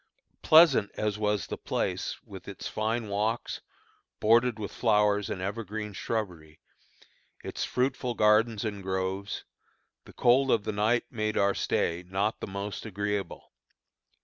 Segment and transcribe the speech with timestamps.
[0.41, 3.61] Pleasant as was the place, with its fine walks,
[4.19, 6.59] bordered with flowers and evergreen shrubbery;
[7.43, 9.43] its fruitful gardens and groves,
[10.05, 13.51] the cold of the night made our stay not the most agreeable.